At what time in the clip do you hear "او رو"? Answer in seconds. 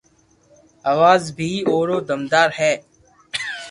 1.69-1.97